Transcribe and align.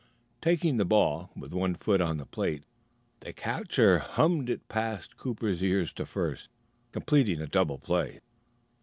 Taking 0.41 0.77
the 0.77 0.83
ball, 0.83 1.29
with 1.35 1.53
one 1.53 1.75
foot 1.75 2.01
on 2.01 2.17
the 2.17 2.25
plate, 2.25 2.63
the 3.19 3.31
catcher 3.33 3.99
hummed 3.99 4.49
it 4.49 4.67
past 4.67 5.15
Cooper's 5.15 5.61
ear 5.61 5.85
to 5.85 6.05
first, 6.07 6.49
completing 6.91 7.39
a 7.39 7.45
double 7.45 7.77
play. 7.77 8.19